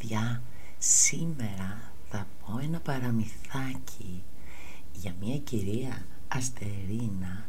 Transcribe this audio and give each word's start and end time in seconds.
Παιδιά, 0.00 0.42
σήμερα 0.78 1.92
θα 2.08 2.26
πω 2.40 2.58
ένα 2.58 2.80
παραμυθάκι 2.80 4.22
για 4.92 5.14
μια 5.20 5.38
κυρία 5.38 6.06
Αστερίνα 6.28 7.48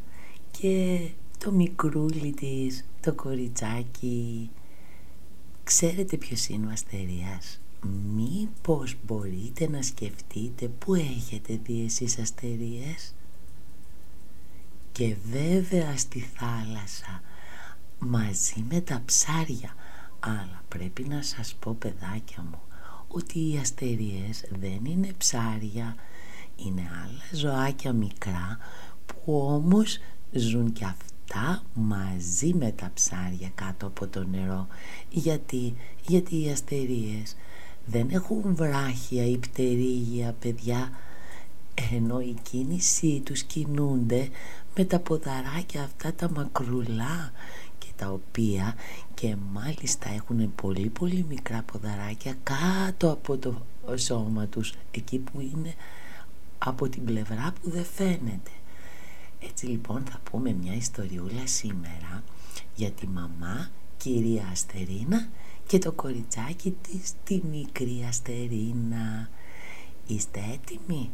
και 0.51 1.09
το 1.37 1.51
μικρούλι 1.51 2.31
της, 2.31 2.85
το 3.01 3.13
κοριτσάκι. 3.13 4.49
Ξέρετε 5.63 6.17
ποιος 6.17 6.47
είναι 6.47 6.67
ο 6.67 6.69
Αστερίας; 6.69 7.61
Μήπως 8.15 8.95
μπορείτε 9.05 9.69
να 9.69 9.81
σκεφτείτε 9.81 10.67
που 10.67 10.95
έχετε 10.95 11.59
δει 11.63 11.83
εσείς 11.83 12.17
αστερίες; 12.17 13.15
Και 14.91 15.15
βέβαια 15.31 15.97
στη 15.97 16.19
θάλασσα 16.19 17.21
μαζί 17.99 18.65
με 18.69 18.81
τα 18.81 19.01
ψάρια 19.05 19.75
αλλά 20.23 20.63
πρέπει 20.67 21.03
να 21.03 21.21
σας 21.21 21.55
πω 21.59 21.75
παιδάκια 21.79 22.45
μου 22.51 22.61
ότι 23.07 23.39
οι 23.39 23.57
αστερίες 23.61 24.43
δεν 24.59 24.85
είναι 24.85 25.13
ψάρια, 25.17 25.95
είναι 26.55 26.81
άλλα 27.03 27.23
ζωάκια 27.31 27.93
μικρά 27.93 28.57
που 29.05 29.45
όμως 29.47 29.99
ζουν 30.31 30.71
και 30.71 30.85
αυτά 30.85 31.63
μαζί 31.73 32.53
με 32.53 32.71
τα 32.71 32.91
ψάρια 32.93 33.51
κάτω 33.55 33.87
από 33.87 34.07
το 34.07 34.23
νερό. 34.23 34.67
Γιατί, 35.09 35.75
γιατί 36.07 36.43
οι 36.43 36.49
αστερίες 36.49 37.35
δεν 37.85 38.09
έχουν 38.09 38.55
βράχια 38.55 39.25
ή 39.25 39.37
πτερίγια 39.37 40.35
παιδιά 40.39 40.89
ενώ 41.91 42.19
η 42.19 42.35
κίνησή 42.49 43.21
τους 43.25 43.43
κινούνται 43.43 44.29
με 44.75 44.85
τα 44.85 44.99
ποδαράκια 44.99 45.83
αυτά 45.83 46.13
τα 46.13 46.29
μακρουλά 46.29 47.31
τα 48.01 48.11
οποία 48.11 48.75
και 49.13 49.35
μάλιστα 49.51 50.09
έχουν 50.09 50.55
πολύ 50.55 50.89
πολύ 50.89 51.25
μικρά 51.29 51.61
ποδαράκια 51.61 52.35
κάτω 52.43 53.11
από 53.11 53.37
το 53.37 53.61
σώμα 53.97 54.47
τους 54.47 54.73
εκεί 54.91 55.17
που 55.17 55.39
είναι 55.39 55.73
από 56.57 56.89
την 56.89 57.05
πλευρά 57.05 57.53
που 57.61 57.69
δεν 57.69 57.85
φαίνεται. 57.85 58.51
Έτσι 59.39 59.65
λοιπόν 59.65 60.03
θα 60.09 60.19
πούμε 60.31 60.53
μια 60.53 60.73
ιστοριούλα 60.73 61.47
σήμερα 61.47 62.23
για 62.75 62.91
τη 62.91 63.07
μαμά 63.07 63.69
κυρία 63.97 64.47
Αστερίνα 64.51 65.29
και 65.67 65.77
το 65.77 65.91
κοριτσάκι 65.91 66.77
της 66.81 67.13
τη 67.23 67.41
μικρή 67.51 68.05
Αστερίνα. 68.07 69.29
Είστε 70.07 70.39
έτοιμοι; 70.53 71.09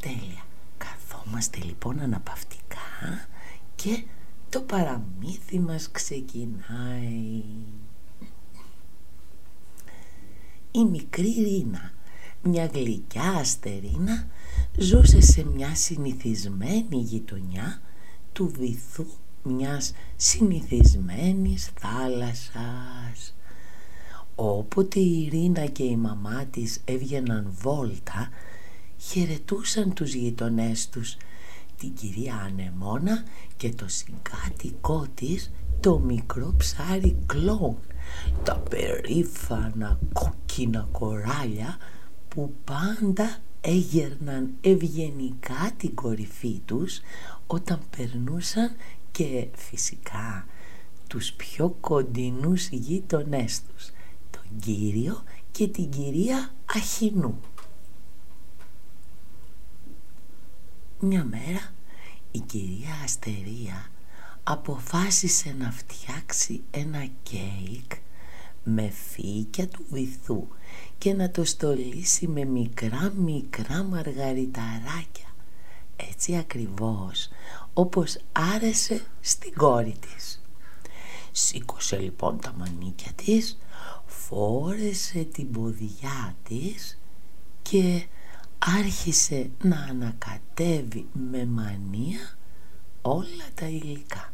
Τέλεια. 0.00 0.44
Καθόμαστε 0.78 1.58
λοιπόν 1.64 2.00
αναπαυτικά 2.00 3.28
και 3.76 4.04
το 4.54 4.60
παραμύθι 4.60 5.60
μας 5.60 5.90
ξεκινάει. 5.90 7.42
Η 10.70 10.84
μικρή 10.90 11.32
Ρίνα, 11.32 11.92
μια 12.42 12.66
γλυκιά 12.66 13.22
αστερίνα, 13.22 14.26
ζούσε 14.78 15.20
σε 15.20 15.46
μια 15.46 15.74
συνηθισμένη 15.74 16.96
γειτονιά 16.96 17.80
του 18.32 18.52
βυθού 18.58 19.06
μιας 19.42 19.92
συνηθισμένης 20.16 21.70
θάλασσας. 21.78 23.34
Όποτε 24.34 25.00
η 25.00 25.28
Ρίνα 25.32 25.66
και 25.66 25.84
η 25.84 25.96
μαμά 25.96 26.44
της 26.44 26.80
έβγαιναν 26.84 27.54
βόλτα, 27.60 28.28
χαιρετούσαν 28.98 29.94
τους 29.94 30.14
γειτονές 30.14 30.88
τους 30.88 31.16
την 31.78 31.94
κυρία 31.94 32.34
Ανεμόνα 32.34 33.24
και 33.56 33.70
το 33.70 33.84
συγκάτοικό 33.88 35.06
της 35.14 35.50
το 35.80 35.98
μικρό 35.98 36.54
ψάρι 36.56 37.16
κλόν 37.26 37.76
τα 38.42 38.58
περήφανα 38.58 39.98
κόκκινα 40.12 40.88
κοράλια 40.92 41.76
που 42.28 42.54
πάντα 42.64 43.38
έγερναν 43.60 44.50
ευγενικά 44.60 45.72
την 45.76 45.94
κορυφή 45.94 46.60
τους 46.64 47.00
όταν 47.46 47.80
περνούσαν 47.96 48.70
και 49.10 49.48
φυσικά 49.56 50.46
τους 51.08 51.32
πιο 51.32 51.76
κοντινούς 51.80 52.68
γείτονές 52.68 53.62
τους 53.62 53.90
τον 54.30 54.58
κύριο 54.60 55.22
και 55.50 55.68
την 55.68 55.90
κυρία 55.90 56.52
Αχινού 56.76 57.40
Μια 61.06 61.24
μέρα 61.24 61.72
η 62.30 62.38
κυρία 62.38 63.00
Αστερία 63.04 63.90
αποφάσισε 64.42 65.54
να 65.58 65.70
φτιάξει 65.70 66.62
ένα 66.70 67.06
κέικ 67.22 67.92
με 68.64 68.88
φύκια 68.88 69.68
του 69.68 69.84
βυθού 69.90 70.48
και 70.98 71.12
να 71.12 71.30
το 71.30 71.44
στολίσει 71.44 72.26
με 72.26 72.44
μικρά 72.44 73.12
μικρά 73.16 73.82
μαργαριταράκια 73.82 75.34
έτσι 75.96 76.36
ακριβώς 76.36 77.28
όπως 77.72 78.18
άρεσε 78.32 79.04
στην 79.20 79.54
κόρη 79.54 79.94
της. 80.00 80.42
Σήκωσε 81.32 81.98
λοιπόν 81.98 82.40
τα 82.40 82.54
μανίκια 82.58 83.12
της, 83.12 83.58
φόρεσε 84.06 85.24
την 85.24 85.50
ποδιά 85.50 86.36
της 86.42 86.98
και 87.62 88.06
άρχισε 88.66 89.50
να 89.62 89.76
ανακατεύει 89.76 91.06
με 91.12 91.46
μανία 91.46 92.36
όλα 93.02 93.48
τα 93.54 93.66
υλικά. 93.66 94.32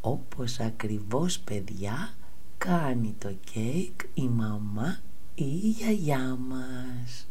Όπως 0.00 0.60
ακριβώς 0.60 1.38
παιδιά 1.38 2.14
κάνει 2.58 3.14
το 3.18 3.32
κέικ 3.52 4.00
η 4.14 4.28
μαμά 4.28 4.98
ή 5.34 5.44
η 5.44 5.68
γιαγιά 5.68 6.36
μας. 6.48 7.28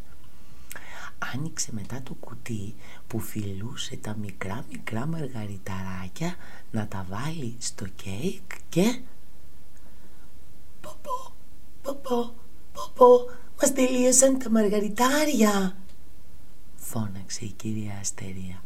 Άνοιξε 1.34 1.69
μετά 1.74 2.02
το 2.03 2.13
κουτί 2.13 2.75
που 3.08 3.19
φιλούσε 3.19 3.96
τα 3.96 4.16
μικρά 4.16 4.66
μικρά 4.72 5.06
μαργαριταράκια 5.06 6.36
να 6.72 6.88
τα 6.88 7.06
βάλει 7.09 7.56
στο 7.59 7.86
κέικ 7.86 8.52
και 8.69 9.00
«Ποπό, 10.81 11.34
ποπό, 11.81 12.34
ποπό, 12.74 13.25
μας 13.62 13.74
τελείωσαν 13.74 14.40
τα 14.40 14.50
μαργαριτάρια» 14.50 15.75
φώναξε 16.84 17.46
η 17.46 17.54
κυρία 17.56 17.98
Αστερία. 18.02 18.64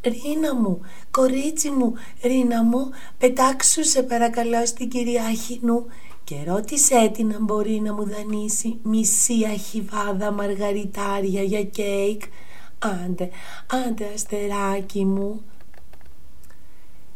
«Ρίνα 0.00 0.54
μου, 0.54 0.80
κορίτσι 1.10 1.70
μου, 1.70 1.94
Ρίνα 2.22 2.62
μου, 2.62 2.90
πετάξου 3.18 3.84
σε 3.84 4.02
παρακαλώ 4.02 4.66
στην 4.66 4.88
κυρία 4.88 5.24
Αχινού 5.24 5.86
και 6.24 6.44
ρώτησέ 6.46 7.10
την 7.14 7.34
αν 7.34 7.44
μπορεί 7.44 7.80
να 7.80 7.92
μου 7.92 8.04
δανείσει 8.04 8.78
μισή 8.82 9.44
αχιβάδα 9.52 10.30
μαργαριτάρια 10.30 11.42
για 11.42 11.64
κέικ. 11.64 12.22
Άντε, 12.78 13.30
άντε 13.66 14.10
αστεράκι 14.14 15.04
μου». 15.04 15.42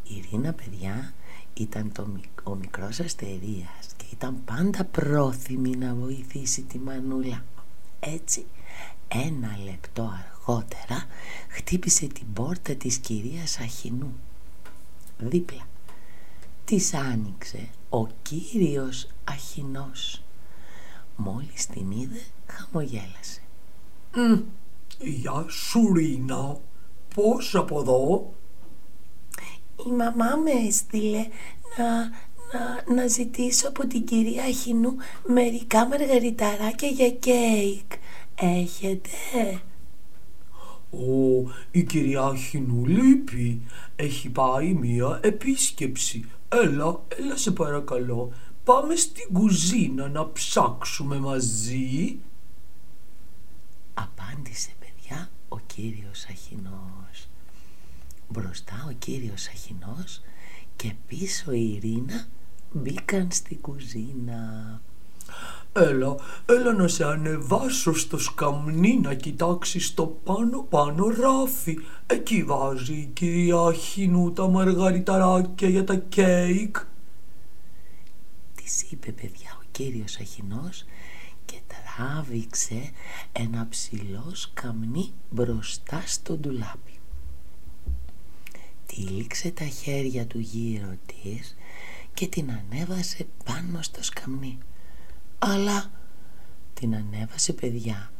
Η 0.04 0.24
Ρίνα 0.30 0.52
παιδιά 0.52 1.12
ήταν 1.54 1.92
το, 1.92 2.06
ο 2.42 2.54
μικρός 2.54 3.00
αστερίας 3.00 3.94
και 3.96 4.04
ήταν 4.12 4.44
πάντα 4.44 4.84
πρόθυμη 4.84 5.76
να 5.76 5.94
βοηθήσει 5.94 6.62
τη 6.62 6.78
μανούλα. 6.78 7.44
Έτσι, 8.00 8.46
ένα 9.08 9.58
λεπτό 9.64 10.02
αργότερα 10.02 10.37
αργότερα 10.48 11.06
χτύπησε 11.48 12.06
την 12.06 12.32
πόρτα 12.32 12.74
της 12.74 12.96
κυρίας 12.96 13.58
Αχινού. 13.58 14.12
Δίπλα 15.18 15.66
της 16.64 16.94
άνοιξε 16.94 17.68
ο 17.88 18.06
κύριος 18.22 19.08
Αχινός. 19.24 20.22
Μόλις 21.16 21.66
την 21.66 21.90
είδε 21.90 22.20
χαμογέλασε. 22.46 23.40
«Γεια 24.98 25.46
σου 25.48 25.92
Ρίνα, 25.94 26.56
πώς 27.14 27.54
από 27.54 27.80
εδώ» 27.80 28.32
«Η 29.86 29.90
μαμά 29.90 30.36
με 30.36 30.50
έστειλε 30.50 31.26
να, 31.76 32.00
να, 32.52 32.94
να 32.94 33.06
ζητήσω 33.06 33.68
από 33.68 33.86
την 33.86 34.04
κυρία 34.04 34.44
Αχινού 34.44 34.96
μερικά 35.26 35.86
μαργαριταράκια 35.86 36.88
για 36.88 37.10
κέικ. 37.10 37.92
Έχετε» 38.34 39.60
«Ω, 40.90 41.50
η 41.70 41.82
κυρία 41.82 42.34
Χινού 42.36 42.86
λείπει. 42.86 43.62
Έχει 43.96 44.28
πάει 44.28 44.72
μία 44.74 45.20
επίσκεψη. 45.22 46.24
Έλα, 46.48 47.00
έλα 47.08 47.36
σε 47.36 47.50
παρακαλώ. 47.50 48.32
πάμε 48.64 48.94
στην 48.96 49.32
κουζίνα 49.32 50.08
να 50.08 50.32
ψάξουμε 50.32 51.18
μαζί. 51.18 52.18
Απάντησε 53.94 54.70
παιδιά 54.78 55.30
ο 55.48 55.58
κύριος 55.58 56.26
Αχινός. 56.30 57.28
Μπροστά 58.28 58.86
ο 58.88 58.92
κύριος 58.92 59.48
Αχινός 59.48 60.20
και 60.76 60.94
πίσω 61.06 61.52
η 61.52 61.72
Ειρήνα 61.74 62.26
μπήκαν 62.72 63.30
στην 63.30 63.60
κουζίνα. 63.60 64.80
Έλα, 65.72 66.16
έλα 66.46 66.72
να 66.72 66.88
σε 66.88 67.04
ανεβάσω 67.04 67.94
στο 67.94 68.18
σκαμνί 68.18 69.00
να 69.02 69.14
κοιτάξεις 69.14 69.94
το 69.94 70.06
πάνω 70.06 70.62
πάνω 70.62 71.06
ράφι. 71.06 71.78
Εκεί 72.06 72.42
βάζει 72.44 72.94
η 72.94 73.10
κυρία 73.12 73.72
Χινού 73.72 74.32
τα 74.32 74.48
μαργαριταράκια 74.48 75.68
για 75.68 75.84
τα 75.84 75.94
κέικ. 75.96 76.76
Της 78.54 78.82
είπε 78.90 79.12
παιδιά 79.12 79.58
ο 79.60 79.64
κύριος 79.70 80.16
Αχινός 80.16 80.84
και 81.44 81.56
τράβηξε 81.66 82.90
ένα 83.32 83.66
ψηλό 83.70 84.30
σκαμνί 84.32 85.12
μπροστά 85.30 86.02
στο 86.06 86.36
ντουλάπι. 86.36 86.98
Τύλιξε 88.86 89.50
τα 89.50 89.64
χέρια 89.64 90.26
του 90.26 90.38
γύρω 90.38 90.94
της 91.06 91.56
και 92.14 92.26
την 92.26 92.50
ανέβασε 92.50 93.26
πάνω 93.44 93.82
στο 93.82 94.02
σκαμνί. 94.02 94.58
Αλλά 95.38 95.90
την 96.74 96.94
ανέβασε 96.94 97.52
παιδιά, 97.52 98.10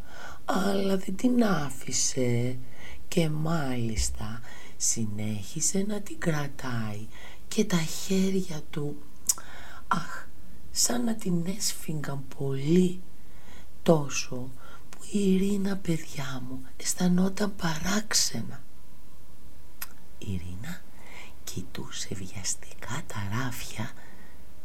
αλλά 0.44 0.96
δεν 0.96 1.16
την 1.16 1.44
άφησε. 1.44 2.58
Και 3.08 3.28
μάλιστα 3.28 4.40
συνέχισε 4.76 5.84
να 5.88 6.00
την 6.00 6.18
κρατάει. 6.18 7.06
Και 7.48 7.64
τα 7.64 7.76
χέρια 7.76 8.60
του, 8.70 9.02
αχ, 9.88 10.26
σαν 10.70 11.04
να 11.04 11.14
την 11.14 11.46
έσφιγγαν 11.56 12.24
πολύ. 12.38 13.00
Τόσο 13.82 14.50
που 14.90 14.98
η 15.12 15.34
Ειρήνα 15.34 15.76
παιδιά 15.76 16.42
μου 16.48 16.62
αισθανόταν 16.76 17.54
παράξενα. 17.56 18.62
Η 20.18 20.32
Ειρήνα 20.32 20.80
κοιτούσε 21.44 22.08
βιαστικά 22.14 23.02
τα 23.06 23.28
ράφια 23.32 23.90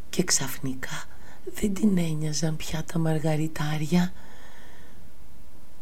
και 0.10 0.24
ξαφνικά 0.24 1.06
δεν 1.46 1.74
την 1.74 1.98
ένοιαζαν 1.98 2.56
πια 2.56 2.84
τα 2.84 3.00
μαργαριτάρια. 3.00 4.14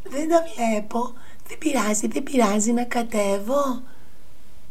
«Δεν 0.03 0.29
τα 0.29 0.43
βλέπω, 0.55 1.13
δεν 1.47 1.57
πειράζει, 1.57 2.07
δεν 2.07 2.23
πειράζει 2.23 2.71
να 2.71 2.83
κατέβω» 2.83 3.81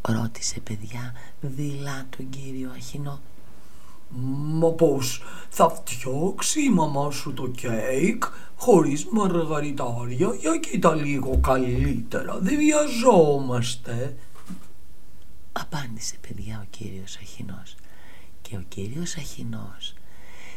ρώτησε 0.01 0.59
παιδιά 0.59 1.13
δειλά 1.41 2.05
τον 2.17 2.29
κύριο 2.29 2.71
Αχινό. 2.75 3.19
Μα 4.59 4.71
πώς 4.71 5.23
θα 5.49 5.69
φτιάξει 5.69 6.63
η 6.63 6.69
μαμά 6.69 7.11
σου 7.11 7.33
το 7.33 7.47
κέικ 7.47 8.23
χωρίς 8.55 9.05
μαργαριτάρια; 9.05 10.33
Για 10.39 10.57
κοίτα 10.57 10.95
λίγο 10.95 11.39
καλύτερα, 11.39 12.39
δεν 12.39 12.57
βιαζόμαστε. 12.57 14.15
Απάντησε 15.51 16.15
παιδιά 16.27 16.59
ο 16.63 16.67
κύριος 16.69 17.17
Αχινός 17.17 17.75
και 18.41 18.55
ο 18.55 18.63
κύριος 18.67 19.15
Αχινός 19.15 19.93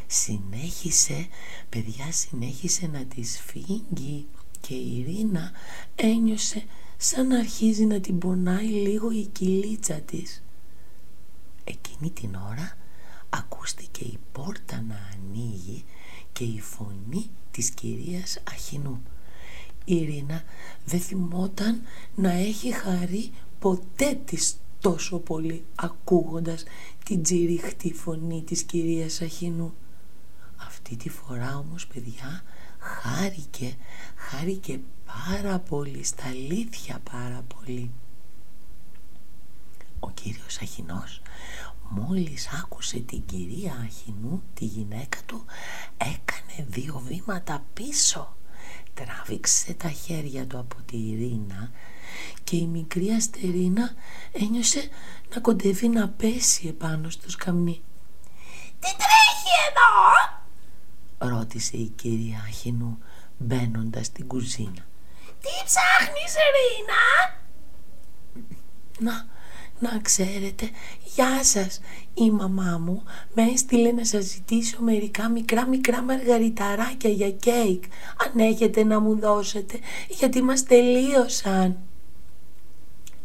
συνέχισε, 0.06 1.28
παιδιά 1.68 2.12
συνέχισε 2.12 2.86
να 2.86 3.04
της 3.04 3.32
σφίγγει 3.32 4.26
και 4.60 4.74
η 4.74 4.98
Ειρήνα 4.98 5.52
ένιωσε 5.94 6.64
σαν 6.96 7.26
να 7.26 7.38
αρχίζει 7.38 7.84
να 7.84 8.00
την 8.00 8.18
πονάει 8.18 8.66
λίγο 8.66 9.10
η 9.10 9.26
κυλίτσα 9.32 9.94
της. 9.94 10.42
Εκείνη 11.64 12.10
την 12.10 12.34
ώρα 12.34 12.76
ακούστηκε 13.28 14.04
η 14.04 14.18
πόρτα 14.32 14.84
να 14.88 15.10
ανοίγει 15.14 15.84
και 16.32 16.44
η 16.44 16.60
φωνή 16.60 17.30
της 17.50 17.70
κυρίας 17.70 18.38
Αχινού. 18.48 19.02
Η 19.84 19.96
Ειρήνα 19.96 20.44
δεν 20.84 21.00
θυμόταν 21.00 21.82
να 22.14 22.30
έχει 22.30 22.72
χαρεί 22.72 23.30
ποτέ 23.58 24.20
της 24.24 24.56
τόσο 24.80 25.18
πολύ 25.18 25.64
ακούγοντας 25.74 26.64
την 27.04 27.22
τζιριχτή 27.22 27.92
φωνή 27.92 28.42
της 28.42 28.62
κυρίας 28.62 29.20
Αχινού. 29.20 29.74
Αυτή 30.66 30.96
τη 30.96 31.08
φορά 31.08 31.56
όμως 31.56 31.87
παιδιά 31.87 32.43
χάρηκε, 32.78 33.76
χάρηκε 34.16 34.81
πάρα 35.06 35.58
πολύ, 35.58 36.05
στα 36.05 36.25
αλήθεια 36.26 37.00
πάρα 37.11 37.44
πολύ. 37.55 37.90
Ο 40.00 40.11
κύριος 40.11 40.58
Αχινός 40.62 41.22
μόλις 41.88 42.49
άκουσε 42.62 42.99
την 42.99 43.25
κυρία 43.26 43.72
Αχινού, 43.84 44.43
τη 44.55 44.64
γυναίκα 44.64 45.19
του, 45.26 45.44
έκανε 45.96 46.69
δύο 46.69 47.02
βήματα 47.06 47.64
πίσω. 47.75 48.37
Τράβηξε 48.94 49.75
τα 49.75 49.88
χέρια 49.88 50.46
του 50.46 50.58
από 50.58 50.76
τη 50.87 50.96
Ειρήνα 50.96 51.70
και 52.44 52.56
η 52.56 52.66
μικρή 52.66 53.11
Αστερίνα 53.11 53.94
ένιωσε 54.32 54.88
να 55.34 55.40
κοντεύει 55.40 55.88
να 55.88 56.08
πέσει 56.08 56.66
επάνω 56.69 57.11
στο 57.11 57.31
σκαμνί. 57.31 57.82
«Τι 58.81 58.88
τρέχει 58.88 59.55
εδώ» 59.69 60.44
ρώτησε 61.29 61.76
η 61.76 61.93
κυρία 61.97 62.44
Αχινού 62.49 62.99
μπαίνοντας 63.38 64.06
στην 64.06 64.26
κουζίνα. 64.26 64.87
«Τι 65.41 65.50
ψάχνεις 65.65 66.35
Ρίνα» 66.55 67.03
«Να, 68.99 69.26
να 69.79 69.99
ξέρετε, 69.99 70.71
γεια 71.15 71.44
σας, 71.44 71.81
η 72.15 72.31
μαμά 72.31 72.79
μου 72.79 73.03
με 73.35 73.43
έστειλε 73.43 73.93
να 73.93 74.05
σας 74.05 74.25
ζητήσω 74.25 74.82
μερικά 74.82 75.29
μικρά 75.29 75.67
μικρά 75.67 76.03
μαργαριταράκια 76.03 77.11
για 77.11 77.31
κέικ, 77.31 77.85
αν 78.17 78.38
έχετε 78.38 78.85
να 78.85 79.00
μου 79.00 79.19
δώσετε, 79.19 79.79
γιατί 80.09 80.43
μας 80.43 80.65
τελείωσαν». 80.65 81.79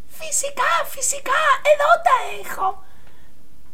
«Φυσικά, 0.07 0.71
φυσικά, 0.85 1.41
εδώ 1.63 1.91
τα 2.03 2.49
έχω», 2.49 2.83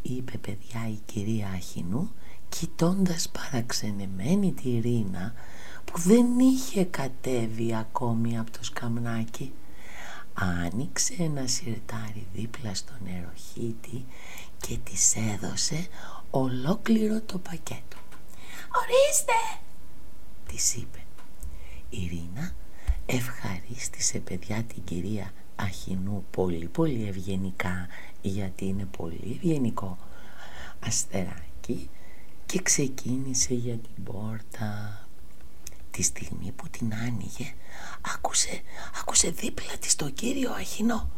είπε 0.01 0.37
παιδιά 0.37 0.87
η 0.87 0.99
κυρία 1.05 1.47
Αχινού 1.55 2.13
κοιτώντας 2.59 3.29
παραξενεμένη 3.29 4.51
τη 4.53 4.79
Ρίνα 4.79 5.33
που 5.85 5.99
δεν 5.99 6.39
είχε 6.39 6.83
κατέβει 6.83 7.75
ακόμη 7.75 8.37
από 8.37 8.51
το 8.51 8.63
σκαμνάκι 8.63 9.53
άνοιξε 10.33 11.15
ένα 11.19 11.47
σιρτάρι 11.47 12.27
δίπλα 12.33 12.73
στο 12.73 12.93
νεροχύτη 13.03 14.05
και 14.59 14.77
της 14.83 15.15
έδωσε 15.15 15.87
ολόκληρο 16.29 17.21
το 17.21 17.37
πακέτο. 17.37 17.97
«Ορίστε» 18.81 19.61
της 20.47 20.75
είπε. 20.75 20.99
Η 21.89 22.07
Ρίνα 22.09 22.51
ευχαρίστησε 23.05 24.19
παιδιά 24.19 24.63
την 24.63 24.83
κυρία 24.83 25.31
Αχινού 25.55 26.25
πολύ 26.31 26.67
πολύ 26.67 27.07
ευγενικά 27.07 27.87
γιατί 28.21 28.65
είναι 28.65 28.85
πολύ 28.85 29.31
ευγενικό. 29.35 29.97
Αστεράκι 30.85 31.89
και 32.55 32.61
ξεκίνησε 32.61 33.53
για 33.53 33.77
την 33.77 34.03
πόρτα. 34.03 35.01
Τη 35.91 36.03
στιγμή 36.03 36.51
που 36.55 36.69
την 36.69 36.93
άνοιγε 36.93 37.53
άκουσε, 38.15 38.61
άκουσε 39.01 39.29
δίπλα 39.29 39.77
της 39.79 39.95
το 39.95 40.09
κύριο 40.09 40.51
Αχινό. 40.51 41.09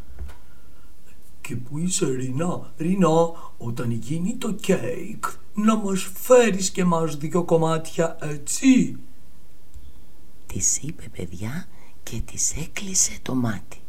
Και 1.41 1.56
που 1.56 1.77
είσαι 1.77 2.06
Ρίνα, 2.06 2.74
Ρίνα, 2.77 3.10
όταν 3.58 3.91
γίνει 3.91 4.36
το 4.36 4.51
κέικ 4.51 5.25
να 5.53 5.75
μας 5.75 6.10
φέρεις 6.13 6.70
και 6.70 6.84
μας 6.84 7.17
δυο 7.17 7.44
κομμάτια 7.44 8.17
έτσι. 8.22 8.98
Της 10.46 10.77
είπε 10.77 11.03
παιδιά 11.17 11.67
και 12.03 12.22
της 12.25 12.56
έκλεισε 12.56 13.17
το 13.22 13.36
μάτι. 13.36 13.82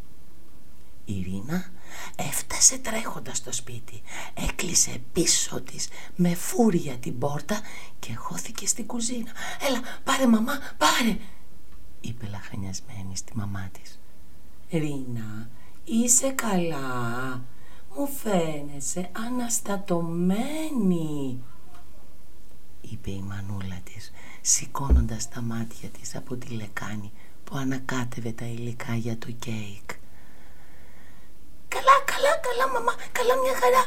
Η 1.04 1.22
Ρίνα 1.22 1.70
Έφτασε 2.16 2.78
τρέχοντας 2.78 3.36
στο 3.36 3.52
σπίτι, 3.52 4.02
έκλεισε 4.34 5.02
πίσω 5.12 5.60
της 5.60 5.88
με 6.16 6.34
φούρια 6.34 6.96
την 6.96 7.18
πόρτα 7.18 7.60
και 7.98 8.14
χώθηκε 8.14 8.66
στην 8.66 8.86
κουζίνα. 8.86 9.30
«Έλα, 9.68 9.80
πάρε 10.04 10.26
μαμά, 10.26 10.58
πάρε», 10.78 11.18
είπε 12.00 12.26
λαχανιασμένη 12.26 13.16
στη 13.16 13.36
μαμά 13.36 13.68
της. 13.72 14.00
«Ρίνα, 14.70 15.50
είσαι 15.84 16.30
καλά, 16.30 17.44
μου 17.96 18.06
φαίνεσαι 18.06 19.10
αναστατωμένη», 19.12 21.42
είπε 22.80 23.10
η 23.10 23.20
μανούλα 23.20 23.80
της, 23.84 24.12
σηκώνοντας 24.40 25.28
τα 25.28 25.40
μάτια 25.40 25.88
της 25.88 26.16
από 26.16 26.36
τη 26.36 26.48
λεκάνη 26.48 27.12
που 27.44 27.56
ανακάτευε 27.56 28.32
τα 28.32 28.44
υλικά 28.44 28.94
για 28.94 29.18
το 29.18 29.30
κέικ. 29.30 29.90
Καλά, 32.48 32.62
καλά, 32.62 32.72
καλά 32.72 32.72
μαμά, 32.72 32.94
καλά 33.12 33.34
μια 33.36 33.54
χαρά 33.54 33.86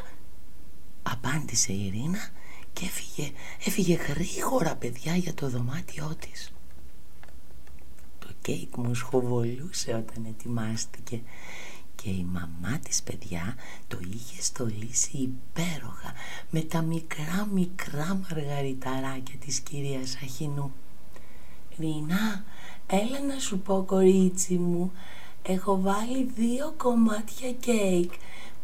Απάντησε 1.03 1.74
η 1.74 1.86
Ειρήνα 1.86 2.30
και 2.74 2.86
έφυγε, 2.86 3.32
έφυγε 3.65 3.96
γρήγορα 3.96 4.75
παιδιά 4.75 5.15
για 5.15 5.34
το 5.34 5.50
δωμάτιό 5.50 6.15
της 6.20 6.53
Το 8.20 8.27
κέικ 8.41 8.75
μου 8.75 8.94
σχοβολούσε 8.94 9.94
όταν 9.94 10.25
ετοιμάστηκε 10.25 11.22
και 11.96 12.10
η 12.10 12.27
μαμά 12.32 12.80
της 12.80 13.01
παιδιά 13.03 13.56
το 13.88 14.00
είχε 14.13 14.41
στολίσει 14.41 15.18
υπέροχα 15.18 16.13
με 16.50 16.62
τα 16.62 16.82
μικρά 16.82 17.48
μικρά 17.51 18.20
μαργαριταράκια 18.22 19.36
της 19.46 19.60
κυρίας 19.60 20.18
Αχινού. 20.24 20.74
«Ρίνα, 21.80 22.44
έλα 22.88 23.20
να 23.34 23.39
σου 23.39 23.60
πω 23.60 23.84
κορίτσι 23.84 24.53
μου, 24.53 24.91
έχω 25.44 25.82
βάλει 25.82 26.32
δύο 26.36 26.74
κομμάτια 26.77 27.51
κέικ. 27.51 28.12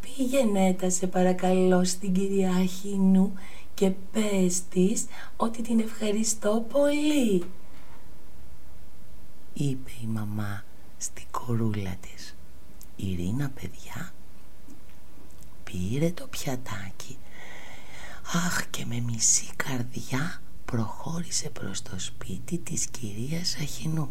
Πήγαινε 0.00 0.72
τα 0.72 0.90
σε 0.90 1.06
παρακαλώ 1.06 1.84
στην 1.84 2.12
κυρία 2.12 2.50
Αχινού 2.50 3.32
και 3.74 3.90
πες 4.12 4.62
της 4.68 5.06
ότι 5.36 5.62
την 5.62 5.80
ευχαριστώ 5.80 6.66
πολύ» 6.72 7.44
είπε 9.58 9.90
η 10.02 10.06
μαμά 10.06 10.64
στην 10.96 11.24
κορούλα 11.30 11.96
της. 12.00 12.36
Η 12.96 13.14
Ρίνα 13.14 13.48
παιδιά 13.48 14.12
πήρε 15.64 16.10
το 16.10 16.26
πιατάκι 16.26 17.18
αχ 18.46 18.70
και 18.70 18.84
με 18.86 19.00
μισή 19.00 19.50
καρδιά 19.56 20.42
προχώρησε 20.64 21.50
προς 21.50 21.82
το 21.82 21.98
σπίτι 21.98 22.58
της 22.58 22.86
κυρίας 22.86 23.56
Αχινού. 23.56 24.10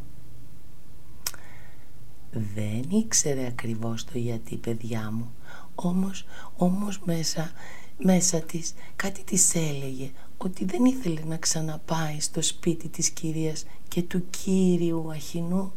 Δεν 2.32 2.84
ήξερε 2.89 3.46
ακριβώς 3.46 4.03
το 4.03 4.17
γιατί 4.17 4.56
παιδιά 4.56 5.12
μου, 5.12 5.34
όμως, 5.79 6.25
όμως 6.57 7.00
μέσα, 7.05 7.51
μέσα 7.98 8.39
της 8.39 8.74
κάτι 8.96 9.24
της 9.24 9.55
έλεγε 9.55 10.12
ότι 10.38 10.65
δεν 10.65 10.86
ήθελε 10.86 11.22
να 11.25 11.38
ξαναπάει 11.38 12.19
στο 12.19 12.41
σπίτι 12.41 12.88
της 12.88 13.10
κυρίας 13.10 13.65
και 13.88 14.01
του 14.01 14.29
κύριου 14.29 15.12
Αχινού. 15.12 15.74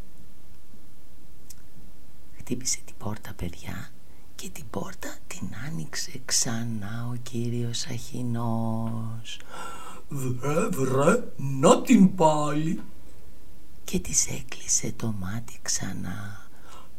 Χτύπησε 2.37 2.79
την 2.85 2.95
πόρτα 2.97 3.33
παιδιά 3.35 3.91
και 4.35 4.49
την 4.49 4.65
πόρτα 4.69 5.17
την 5.27 5.47
άνοιξε 5.67 6.21
ξανά 6.25 7.07
ο 7.11 7.15
κύριος 7.15 7.85
Αχινός. 7.85 9.39
Βρε 10.09 10.67
βρε, 10.69 11.23
να 11.37 11.81
την 11.81 12.15
πάλι. 12.15 12.81
Και 13.83 13.99
της 13.99 14.27
έκλεισε 14.27 14.93
το 14.95 15.13
μάτι 15.19 15.59
ξανά. 15.61 16.49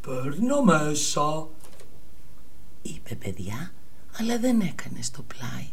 Παίρνω 0.01 0.63
μέσα. 0.63 1.47
Είπε 2.83 3.15
παιδιά, 3.15 3.73
αλλά 4.19 4.39
δεν 4.39 4.61
έκανες 4.61 5.07
στο 5.07 5.23
πλάι. 5.23 5.69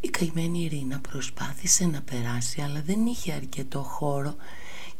Η 0.00 0.08
καημένη 0.08 0.62
Ειρήνα 0.62 1.00
προσπάθησε 1.00 1.86
να 1.86 2.02
περάσει 2.02 2.60
αλλά 2.60 2.82
δεν 2.82 3.06
είχε 3.06 3.32
αρκετό 3.32 3.82
χώρο 3.82 4.36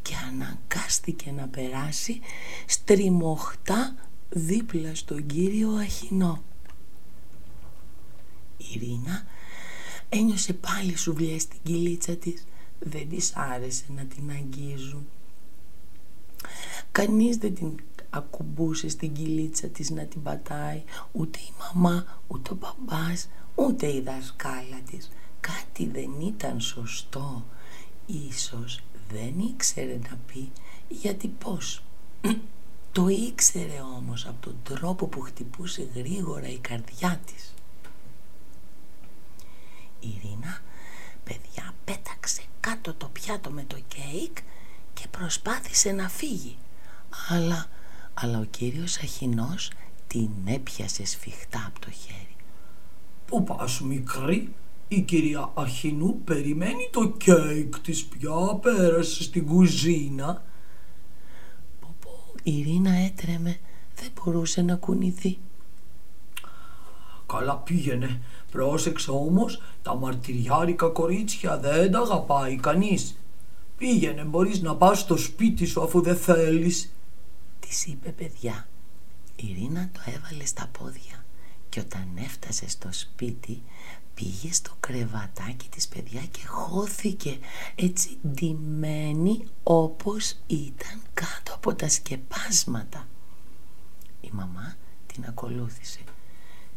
και 0.01 0.13
αναγκάστηκε 0.27 1.31
να 1.31 1.47
περάσει 1.47 2.19
στριμωχτά 2.65 3.95
δίπλα 4.29 4.95
στον 4.95 5.25
κύριο 5.25 5.69
Αχινό. 5.71 6.43
Η 8.57 8.65
Ειρήνα 8.73 9.23
ένιωσε 10.09 10.53
πάλι 10.53 10.97
σουβλιές 10.97 11.41
στην 11.41 11.59
κυλίτσα 11.63 12.15
της. 12.15 12.45
Δεν 12.79 13.09
της 13.09 13.35
άρεσε 13.35 13.83
να 13.95 14.03
την 14.03 14.29
αγγίζουν. 14.29 15.07
Κανείς 16.91 17.37
δεν 17.37 17.55
την 17.55 17.79
ακουμπούσε 18.09 18.89
στην 18.89 19.13
κυλίτσα 19.13 19.67
της 19.67 19.89
να 19.89 20.03
την 20.03 20.23
πατάει, 20.23 20.83
ούτε 21.11 21.39
η 21.39 21.53
μαμά, 21.59 22.21
ούτε 22.27 22.51
ο 22.51 22.55
μπαμπάς, 22.55 23.29
ούτε 23.55 23.93
η 23.93 24.01
δασκάλα 24.01 24.79
της. 24.89 25.11
Κάτι 25.39 25.87
δεν 25.87 26.11
ήταν 26.21 26.59
σωστό. 26.59 27.45
Ίσως 28.05 28.79
δεν 29.11 29.39
ήξερε 29.39 29.99
να 30.09 30.17
πει 30.25 30.51
γιατί 30.87 31.27
πώς. 31.27 31.83
Το 32.91 33.07
ήξερε 33.07 33.81
όμως 33.97 34.25
από 34.25 34.41
τον 34.41 34.55
τρόπο 34.63 35.07
που 35.07 35.21
χτυπούσε 35.21 35.87
γρήγορα 35.95 36.47
η 36.47 36.57
καρδιά 36.57 37.21
της. 37.25 37.53
Η 39.99 40.07
Ειρήνα, 40.07 40.61
παιδιά, 41.23 41.73
πέταξε 41.85 42.41
κάτω 42.59 42.93
το 42.93 43.07
πιάτο 43.07 43.49
με 43.49 43.63
το 43.67 43.77
κέικ 43.87 44.37
και 44.93 45.07
προσπάθησε 45.11 45.91
να 45.91 46.09
φύγει. 46.09 46.57
Αλλά, 47.29 47.67
αλλά 48.17 48.39
ο 48.39 48.43
κύριος 48.43 48.97
Αχινός 48.97 49.71
την 50.07 50.29
έπιασε 50.45 51.05
σφιχτά 51.05 51.65
από 51.67 51.79
το 51.79 51.91
χέρι. 51.91 52.35
Πού 53.25 53.43
πας 53.43 53.81
μικρή, 53.81 54.53
η 54.87 55.01
κυρία 55.01 55.51
Αχινού 55.53 56.21
περιμένει 56.23 56.89
το 56.91 57.07
κέικ 57.07 57.79
της 57.79 58.05
πια, 58.05 58.59
πέρασε 58.61 59.23
στην 59.23 59.45
κουζίνα. 59.45 60.43
Πω 61.79 61.95
πω, 61.99 62.33
η 62.43 62.57
Ειρήνα 62.57 62.91
έτρεμε, 62.91 63.57
δεν 63.95 64.09
μπορούσε 64.13 64.61
να 64.61 64.75
κουνηθεί. 64.75 65.37
Καλά 67.25 67.57
πήγαινε, 67.57 68.21
πρόσεξε 68.51 69.11
όμως, 69.11 69.61
τα 69.81 69.95
μαρτυριάρικα 69.95 70.87
κορίτσια 70.87 71.57
δεν 71.57 71.91
τα 71.91 71.99
αγαπάει 71.99 72.55
κανείς. 72.55 73.17
Πήγαινε, 73.77 74.23
μπορείς 74.23 74.61
να 74.61 74.75
πας 74.75 74.99
στο 74.99 75.17
σπίτι 75.17 75.65
σου 75.65 75.81
αφού 75.81 76.01
δεν 76.01 76.15
θέλεις. 76.15 76.94
Της 77.67 77.85
είπε 77.85 78.09
παιδιά. 78.09 78.67
Η 79.35 79.47
Ειρήνα 79.47 79.89
το 79.93 79.99
έβαλε 80.05 80.45
στα 80.45 80.67
πόδια 80.67 81.25
και 81.69 81.79
όταν 81.79 82.17
έφτασε 82.17 82.69
στο 82.69 82.91
σπίτι 82.91 83.63
πήγε 84.13 84.53
στο 84.53 84.75
κρεβατάκι 84.79 85.69
της 85.69 85.87
παιδιά 85.87 86.25
και 86.25 86.45
χώθηκε 86.45 87.37
έτσι 87.75 88.17
ντυμένη 88.27 89.47
όπως 89.63 90.37
ήταν 90.47 91.01
κάτω 91.13 91.53
από 91.55 91.75
τα 91.75 91.89
σκεπάσματα. 91.89 93.07
Η 94.21 94.29
μαμά 94.31 94.75
την 95.05 95.25
ακολούθησε. 95.27 95.99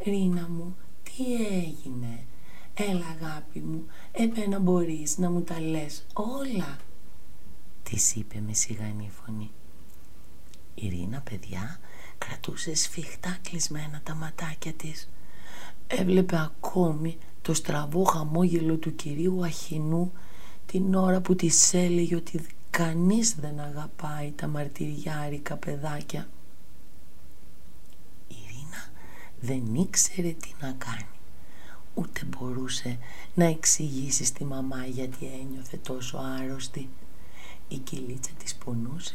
«Ρίνα 0.05 0.49
μου, 0.49 0.77
τι 1.03 1.35
έγινε» 1.35 2.25
«Έλα 2.75 3.07
αγάπη 3.07 3.61
μου, 3.61 3.87
εμένα 4.13 4.59
μπορείς 4.59 5.19
να 5.19 5.31
μου 5.31 5.43
τα 5.43 5.61
λες 5.61 6.07
όλα» 6.13 6.79
της 7.83 8.15
είπε 8.15 8.43
με 8.47 8.53
σιγανή 8.53 9.11
φωνή. 9.11 9.51
Η 10.81 10.89
Ρίνα 10.89 11.21
παιδιά 11.21 11.81
κρατούσε 12.19 12.75
σφιχτά 12.75 13.39
κλεισμένα 13.43 14.01
τα 14.03 14.15
ματάκια 14.15 14.73
της. 14.73 15.09
Έβλεπε 15.87 16.37
ακόμη 16.39 17.19
το 17.43 17.55
στραβό 17.55 18.05
χαμόγελο 18.05 18.77
του 18.77 18.95
κυρίου 18.95 19.45
Αχινού 19.45 20.13
την 20.67 20.95
ώρα 20.95 21.21
που 21.21 21.35
της 21.35 21.75
έλεγε 21.75 22.17
ότι 22.17 22.47
κανείς 22.71 23.35
δεν 23.35 23.61
αγαπάει 23.61 24.33
τα 24.37 24.47
μαρτυριάρικα 24.47 25.57
παιδάκια. 25.57 26.29
Η 28.29 28.37
Ρίνα 28.47 28.91
δεν 29.41 29.75
ήξερε 29.75 30.31
τι 30.31 30.55
να 30.61 30.75
κάνει. 30.79 31.07
Ούτε 31.95 32.21
μπορούσε 32.25 32.99
να 33.35 33.45
εξηγήσει 33.45 34.25
στη 34.25 34.45
μαμά 34.45 34.87
γιατί 34.87 35.27
ένιωθε 35.41 35.77
τόσο 35.77 36.19
άρρωστη. 36.19 36.89
Η 37.69 37.77
κυλίτσα 37.77 38.31
της 38.39 38.55
πονούσε 38.55 39.15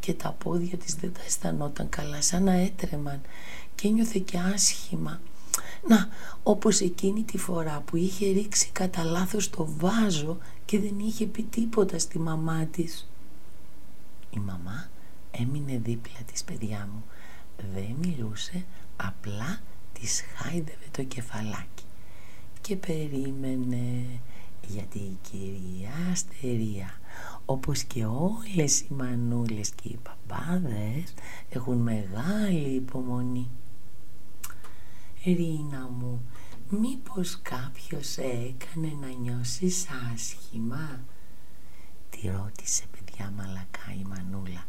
και 0.00 0.14
τα 0.14 0.30
πόδια 0.30 0.76
της 0.76 0.94
δεν 0.94 1.12
τα 1.12 1.20
αισθανόταν 1.26 1.88
καλά 1.88 2.22
σαν 2.22 2.42
να 2.42 2.52
έτρεμαν 2.52 3.20
και 3.74 3.88
ένιωθε 3.88 4.18
και 4.18 4.38
άσχημα 4.38 5.20
να, 5.86 6.08
όπως 6.42 6.80
εκείνη 6.80 7.22
τη 7.22 7.38
φορά 7.38 7.80
που 7.80 7.96
είχε 7.96 8.30
ρίξει 8.30 8.70
κατά 8.72 9.04
λάθος 9.04 9.50
το 9.50 9.68
βάζο 9.78 10.38
και 10.64 10.78
δεν 10.78 10.98
είχε 10.98 11.26
πει 11.26 11.42
τίποτα 11.42 11.98
στη 11.98 12.18
μαμά 12.18 12.66
της. 12.66 13.08
Η 14.30 14.38
μαμά 14.38 14.88
έμεινε 15.30 15.80
δίπλα 15.84 16.18
της 16.32 16.44
παιδιά 16.44 16.88
μου. 16.92 17.04
Δεν 17.74 17.94
μιλούσε, 18.02 18.64
απλά 18.96 19.60
της 19.92 20.24
χάιδευε 20.34 20.86
το 20.90 21.02
κεφαλάκι. 21.02 21.84
Και 22.60 22.76
περίμενε, 22.76 24.04
γιατί 24.66 24.98
η 24.98 25.18
κυρία 25.30 25.90
Αστερία, 26.12 27.00
όπως 27.44 27.82
και 27.82 28.04
όλες 28.04 28.80
οι 28.80 28.86
μανούλες 28.90 29.70
και 29.70 29.88
οι 29.88 29.98
παπάδες, 30.02 31.14
έχουν 31.48 31.76
μεγάλη 31.76 32.68
υπομονή. 32.68 33.48
Ρίνα 35.24 35.88
μου, 35.98 36.22
μήπως 36.68 37.38
κάποιος 37.42 38.16
έκανε 38.16 38.92
να 39.00 39.08
νιώσεις 39.08 39.86
άσχημα; 40.12 41.00
Τη 42.10 42.28
ρώτησε 42.28 42.84
παιδιά 42.90 43.32
μαλακά 43.36 43.94
η 43.98 44.04
Μανούλα. 44.04 44.64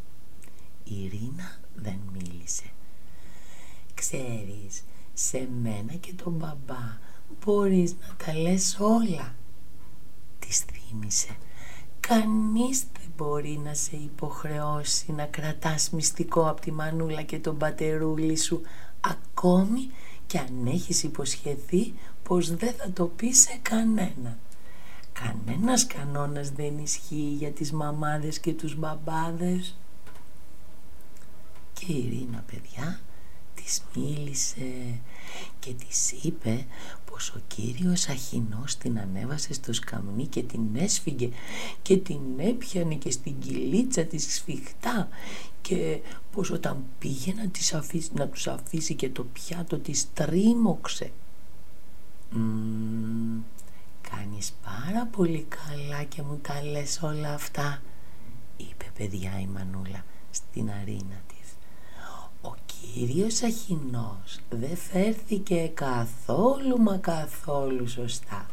Η 0.84 1.08
Ρίνα 1.08 1.60
δεν 1.76 2.00
μίλησε. 2.14 2.72
Ξέρεις, 3.94 4.84
σε 5.14 5.50
μένα 5.62 5.94
και 5.94 6.14
τον 6.14 6.34
μπαμπά 6.34 6.98
μπορείς 7.46 7.96
να 8.02 8.16
τα 8.26 8.34
λες 8.34 8.78
όλα. 8.80 9.36
Της 10.40 10.60
θύμισε. 10.60 11.38
Κανείς 12.10 12.84
δεν 12.94 13.12
μπορεί 13.18 13.62
να 13.64 13.74
σε 13.74 13.96
υποχρεώσει 13.96 15.12
να 15.12 15.26
κρατάς 15.26 15.90
μυστικό 15.90 16.50
από 16.50 16.62
τη 16.62 16.72
Μανούλα 16.72 17.22
και 17.22 17.40
τον 17.40 17.58
πατερούλη 17.58 18.38
σου 18.38 18.62
ακόμη 19.02 19.90
και 20.28 20.38
αν 20.38 20.66
έχεις 20.66 21.04
υποσχεθεί 21.04 21.94
πως 22.24 22.56
δεν 22.56 22.74
θα 22.74 22.92
το 22.92 23.06
πεις 23.06 23.40
σε 23.40 23.60
κανένα. 23.62 24.38
Κανένας 25.14 25.88
κανόνας 25.88 26.50
δεν 26.50 26.78
ισχύει 26.78 27.36
για 27.38 27.52
τις 27.52 27.72
μαμάδες 27.72 28.40
και 28.40 28.54
τους 28.54 28.76
μπαμπάδες. 28.76 29.78
Και 31.74 31.94
η 31.94 32.10
Ρίνα 32.10 32.44
παιδιά 32.52 33.00
τη 33.06 33.09
της 33.70 33.84
μίλησε 33.96 35.00
και 35.60 35.74
της 35.74 36.12
είπε 36.12 36.66
πως 37.06 37.30
ο 37.30 37.40
κύριος 37.48 38.08
Αχινός 38.08 38.78
την 38.78 39.00
ανέβασε 39.00 39.54
στο 39.54 39.74
σκαμνί 39.74 40.28
και 40.28 40.44
την 40.44 40.62
έσφυγε 40.76 41.30
και 41.82 41.98
την 41.98 42.20
έπιανε 42.38 42.96
και 42.96 43.12
στην 43.12 43.40
κυλίτσα 43.40 44.04
της 44.04 44.34
σφιχτά 44.36 45.08
και 45.62 46.00
πως 46.32 46.50
όταν 46.50 46.84
πήγε 47.00 47.34
να, 47.34 47.48
της 47.48 47.74
αφήσει, 47.74 48.10
να 48.14 48.28
τους 48.28 48.48
αφήσει 48.48 48.94
και 48.94 49.10
το 49.10 49.24
πιάτο 49.24 49.78
της 49.78 50.08
τρίμωξε. 50.14 51.12
κάνεις 54.02 54.54
πάρα 54.64 55.06
πολύ 55.06 55.46
καλά 55.50 56.04
και 56.04 56.22
μου 56.22 56.40
τα 56.42 56.64
λες 56.64 57.00
όλα 57.02 57.34
αυτά 57.34 57.82
είπε 58.58 58.86
παιδιά 58.98 59.40
η 59.40 59.48
Μανούλα 59.48 60.06
στην 60.32 60.70
αρίνα 60.70 61.22
της. 61.28 61.39
Ο 62.82 62.92
κύριος 62.94 63.42
Αχινός 63.42 64.40
δεν 64.50 64.78
φέρθηκε 64.78 65.72
καθόλου 65.74 66.82
μα 66.82 66.98
καθόλου 66.98 67.88
σωστά. 67.88 68.46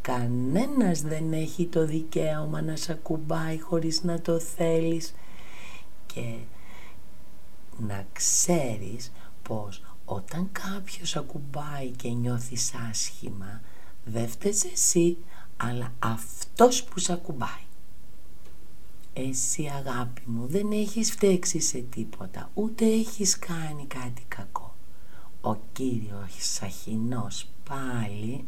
Κανένας 0.00 1.00
δεν 1.00 1.32
έχει 1.32 1.66
το 1.66 1.86
δικαίωμα 1.86 2.62
να 2.62 2.76
σε 2.76 2.92
ακουμπάει 2.92 3.60
χωρίς 3.60 4.02
να 4.02 4.20
το 4.20 4.38
θέλεις 4.40 5.14
και 6.06 6.34
να 7.78 8.06
ξέρεις 8.12 9.12
πως 9.42 9.82
όταν 10.04 10.48
κάποιος 10.52 11.16
ακουμπάει 11.16 11.88
και 11.90 12.08
νιώθεις 12.08 12.72
άσχημα 12.90 13.60
δεν 14.04 14.28
φταίς 14.28 14.64
εσύ 14.64 15.16
αλλά 15.56 15.92
αυτός 15.98 16.84
που 16.84 16.98
σε 16.98 17.12
ακουμπάει. 17.12 17.67
Εσύ 19.20 19.70
αγάπη 19.78 20.22
μου 20.26 20.46
δεν 20.46 20.72
έχεις 20.72 21.10
φταίξει 21.10 21.60
σε 21.60 21.78
τίποτα 21.78 22.50
ούτε 22.54 22.84
έχεις 22.84 23.38
κάνει 23.38 23.86
κάτι 23.86 24.22
κακό. 24.28 24.74
Ο 25.40 25.54
κύριος 25.72 26.36
Σαχινός 26.38 27.48
πάλι 27.68 28.44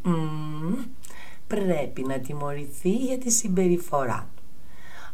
πρέπει 1.47 2.03
να 2.03 2.19
τιμωρηθεί 2.19 2.97
για 2.97 3.19
τη 3.19 3.31
συμπεριφορά 3.31 4.31
του. 4.37 4.43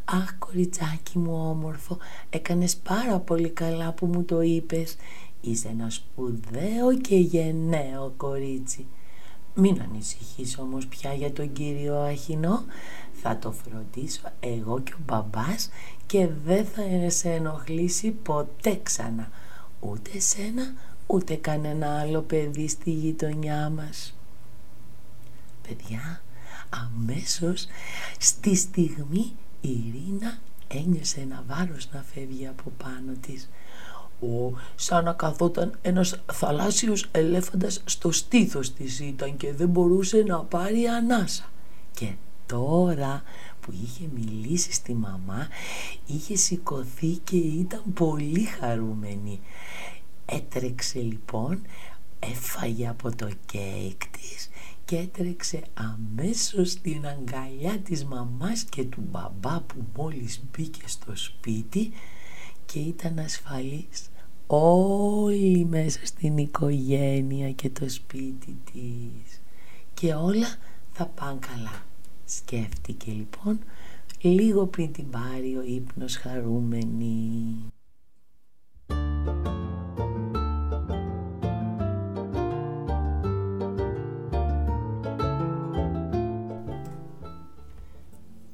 Αχ 0.04 0.38
κοριτσάκι 0.38 1.18
μου 1.18 1.48
όμορφο, 1.48 1.98
έκανες 2.30 2.76
πάρα 2.76 3.18
πολύ 3.18 3.48
καλά 3.50 3.92
που 3.92 4.06
μου 4.06 4.24
το 4.24 4.40
είπες. 4.40 4.96
Είσαι 5.40 5.68
ένα 5.68 5.90
σπουδαίο 5.90 6.96
και 7.00 7.16
γενναίο 7.16 8.12
κορίτσι. 8.16 8.86
Μην 9.58 9.80
ανησυχείς 9.80 10.58
όμως 10.58 10.86
πια 10.86 11.14
για 11.14 11.32
τον 11.32 11.52
κύριο 11.52 11.96
Αχινό. 11.98 12.64
Θα 13.22 13.38
το 13.38 13.52
φροντίσω 13.52 14.20
εγώ 14.40 14.80
και 14.80 14.92
ο 14.92 14.98
μπαμπάς 15.06 15.70
και 16.06 16.28
δεν 16.44 16.64
θα 16.64 17.10
σε 17.10 17.30
ενοχλήσει 17.30 18.10
ποτέ 18.10 18.80
ξανά. 18.82 19.30
Ούτε 19.80 20.20
σένα 20.20 20.72
ούτε 21.06 21.34
κανένα 21.34 22.00
άλλο 22.00 22.20
παιδί 22.20 22.68
στη 22.68 22.90
γειτονιά 22.90 23.70
μας. 23.70 24.14
Παιδιά, 25.68 26.22
αμέσως 26.70 27.66
στη 28.18 28.56
στιγμή 28.56 29.32
η 29.60 29.68
Ειρήνα 29.70 30.38
ένιωσε 30.68 31.20
ένα 31.20 31.44
βάρος 31.48 31.88
να 31.92 32.02
φεύγει 32.02 32.46
από 32.46 32.72
πάνω 32.76 33.12
της. 33.20 33.48
Ο, 34.20 34.52
σαν 34.74 35.04
να 35.04 35.12
καθόταν 35.12 35.78
ένας 35.82 36.20
θαλάσσιος 36.32 37.08
ελέφαντας 37.12 37.82
στο 37.84 38.12
στήθος 38.12 38.72
της 38.72 39.00
ήταν 39.00 39.36
και 39.36 39.52
δεν 39.52 39.68
μπορούσε 39.68 40.24
να 40.26 40.38
πάρει 40.38 40.86
ανάσα. 40.86 41.44
Και 41.94 42.12
τώρα 42.46 43.22
που 43.60 43.72
είχε 43.82 44.08
μιλήσει 44.14 44.72
στη 44.72 44.94
μαμά 44.94 45.48
είχε 46.06 46.36
σηκωθεί 46.36 47.18
και 47.24 47.36
ήταν 47.36 47.82
πολύ 47.94 48.44
χαρούμενη. 48.44 49.40
Έτρεξε 50.26 50.98
λοιπόν, 50.98 51.62
έφαγε 52.18 52.88
από 52.88 53.16
το 53.16 53.28
κέικ 53.46 54.06
της 54.06 54.50
και 54.84 54.96
έτρεξε 54.96 55.62
αμέσως 55.74 56.70
στην 56.70 57.06
αγκαλιά 57.06 57.78
της 57.78 58.04
μαμάς 58.04 58.64
και 58.64 58.84
του 58.84 59.02
μπαμπά 59.10 59.60
που 59.60 59.84
μόλις 59.96 60.40
μπήκε 60.52 60.82
στο 60.84 61.16
σπίτι 61.16 61.92
και 62.66 62.78
ήταν 62.78 63.18
ασφαλής 63.18 64.08
όλοι 64.46 65.64
μέσα 65.64 66.06
στην 66.06 66.38
οικογένεια 66.38 67.52
και 67.52 67.70
το 67.70 67.88
σπίτι 67.88 68.56
της. 68.72 69.40
Και 69.94 70.14
όλα 70.14 70.46
θα 70.92 71.06
πάνε 71.06 71.38
καλά. 71.40 71.82
Σκέφτηκε 72.24 73.10
λοιπόν 73.12 73.58
λίγο 74.20 74.66
πριν 74.66 74.92
την 74.92 75.10
πάρει 75.10 75.56
ο 75.56 75.62
ύπνος 75.62 76.16
χαρούμενη. 76.16 77.68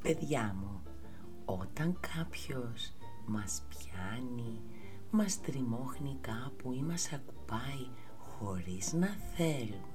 Παιδιά 0.01 0.55
μου, 0.59 0.81
όταν 1.45 1.97
κάποιος 2.15 2.93
μας 3.25 3.63
πιάνει, 3.69 4.61
μας 5.11 5.41
τριμώχνει 5.41 6.17
κάπου 6.21 6.71
ή 6.71 6.81
μας 6.81 7.13
ακουπάει 7.13 7.87
χωρίς 8.17 8.93
να 8.93 9.07
θέλουμε 9.35 9.87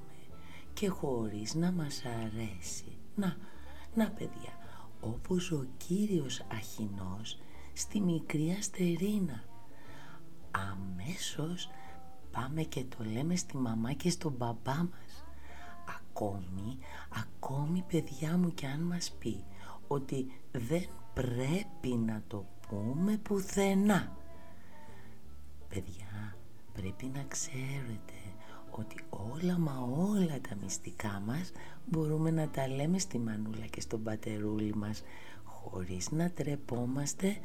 και 0.73 0.89
χωρίς 0.89 1.55
να 1.55 1.73
μας 1.73 2.03
αρέσει. 2.05 2.99
Να, 3.15 3.37
να 3.95 4.11
παιδιά, 4.11 4.59
όπως 5.01 5.51
ο 5.53 5.67
κύριος 5.77 6.45
Αχινός 6.53 7.39
στη 7.73 8.01
μικρή 8.01 8.51
αστερίνα. 8.59 9.45
Αμέσως 10.51 11.69
πάμε 12.31 12.63
και 12.63 12.85
το 12.85 13.05
λέμε 13.13 13.37
στη 13.37 13.57
μαμά 13.57 13.93
και 13.93 14.11
στον 14.11 14.33
μπαμπά 14.33 14.77
μας. 14.77 15.25
Ακόμη, 15.99 16.79
ακόμη 17.09 17.85
παιδιά 17.89 18.37
μου 18.39 18.55
και 18.55 18.67
αν 18.67 18.81
μας 18.81 19.17
πει 19.19 19.45
ότι 19.89 20.41
δεν 20.53 20.87
πρέπει 21.15 21.89
να 21.89 22.23
το 22.27 22.47
πούμε 22.69 23.17
πουθενά. 23.17 24.17
Παιδιά, 25.69 26.37
πρέπει 26.73 27.11
να 27.15 27.25
ξέρετε 27.29 28.13
ότι 28.71 28.97
όλα 29.11 29.59
μα 29.59 29.89
όλα 29.99 30.41
τα 30.49 30.57
μυστικά 30.63 31.23
μας 31.27 31.53
μπορούμε 31.87 32.31
να 32.31 32.49
τα 32.49 32.69
λέμε 32.69 32.99
στη 32.99 33.19
μανούλα 33.19 33.67
και 33.67 33.81
στον 33.81 34.03
πατερούλι 34.03 34.75
μας 34.75 35.03
χωρίς 35.45 36.11
να 36.11 36.31
τρεπόμαστε 36.31 37.37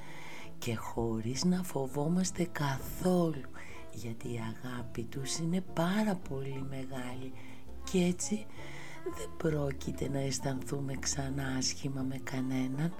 και 0.57 0.75
χωρίς 0.75 1.43
να 1.43 1.63
φοβόμαστε 1.63 2.47
καθόλου 2.51 3.49
γιατί 3.93 4.27
η 4.27 4.39
αγάπη 4.39 5.03
τους 5.03 5.37
είναι 5.37 5.61
πάρα 5.73 6.15
πολύ 6.15 6.65
μεγάλη 6.69 7.33
και 7.91 7.97
έτσι 7.99 8.45
δεν 9.03 9.29
πρόκειται 9.37 10.09
να 10.09 10.19
αισθανθούμε 10.19 10.93
ξανά 10.99 11.47
άσχημα 11.57 12.01
με 12.01 12.17
κανέναν 12.23 12.93